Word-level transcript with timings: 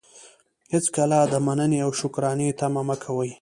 هېڅکله 0.73 1.17
د 1.31 1.35
منني 1.45 1.79
او 1.85 1.91
شکرانې 1.99 2.49
طمعه 2.59 2.83
مه 2.87 2.95
کوئ! 3.03 3.29